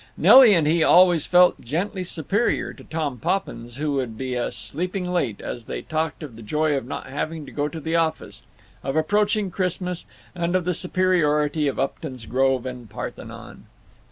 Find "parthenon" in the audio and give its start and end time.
12.89-13.67